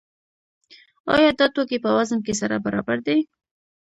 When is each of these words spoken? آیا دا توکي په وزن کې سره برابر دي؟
آیا 1.15 1.29
دا 1.39 1.45
توکي 1.55 1.77
په 1.85 1.89
وزن 1.97 2.19
کې 2.25 2.33
سره 2.41 2.63
برابر 2.65 2.97
دي؟ 3.07 3.17